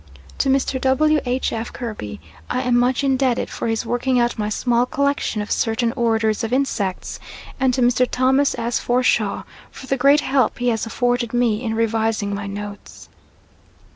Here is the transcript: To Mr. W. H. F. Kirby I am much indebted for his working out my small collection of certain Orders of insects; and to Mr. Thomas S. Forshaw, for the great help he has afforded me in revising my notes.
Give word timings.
To 0.39 0.49
Mr. 0.49 0.81
W. 0.81 1.21
H. 1.27 1.53
F. 1.53 1.71
Kirby 1.71 2.19
I 2.49 2.63
am 2.63 2.75
much 2.75 3.03
indebted 3.03 3.51
for 3.51 3.67
his 3.67 3.85
working 3.85 4.19
out 4.19 4.35
my 4.35 4.49
small 4.49 4.87
collection 4.87 5.43
of 5.43 5.51
certain 5.51 5.91
Orders 5.91 6.43
of 6.43 6.51
insects; 6.51 7.19
and 7.59 7.71
to 7.75 7.83
Mr. 7.83 8.07
Thomas 8.09 8.57
S. 8.57 8.79
Forshaw, 8.79 9.43
for 9.69 9.85
the 9.85 9.97
great 9.97 10.21
help 10.21 10.57
he 10.57 10.69
has 10.69 10.87
afforded 10.87 11.35
me 11.35 11.61
in 11.61 11.75
revising 11.75 12.33
my 12.33 12.47
notes. 12.47 13.09